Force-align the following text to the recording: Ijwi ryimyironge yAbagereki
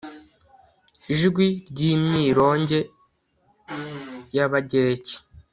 Ijwi 1.13 1.47
ryimyironge 1.69 2.79
yAbagereki 4.35 5.15